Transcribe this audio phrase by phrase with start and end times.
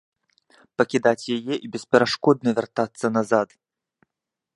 [0.81, 3.47] Пакідаць яе і бесперашкодна вяртацца назад.